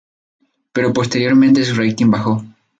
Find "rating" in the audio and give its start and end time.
1.75-2.09